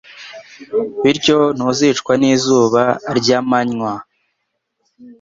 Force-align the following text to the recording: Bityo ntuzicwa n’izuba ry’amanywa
Bityo 1.01 1.39
ntuzicwa 1.55 2.11
n’izuba 2.21 2.83
ry’amanywa 3.17 3.93